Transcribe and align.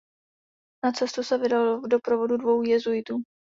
Na 0.85 0.91
cestu 0.91 1.23
se 1.23 1.37
vydal 1.37 1.81
v 1.81 1.87
doprovodu 1.87 2.37
dvou 2.37 2.61
jezuitů. 2.61 3.15